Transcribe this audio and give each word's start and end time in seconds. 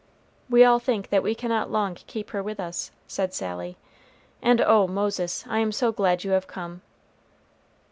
"We 0.49 0.63
all 0.63 0.79
think 0.79 1.11
that 1.11 1.21
we 1.21 1.35
cannot 1.35 1.69
long 1.69 1.93
keep 1.93 2.31
her 2.31 2.41
with 2.41 2.59
us," 2.59 2.89
said 3.05 3.35
Sally. 3.35 3.77
"And 4.41 4.59
oh, 4.59 4.87
Moses, 4.87 5.45
I 5.47 5.59
am 5.59 5.71
so 5.71 5.91
glad 5.91 6.23
you 6.23 6.31
have 6.31 6.47
come." 6.47 6.81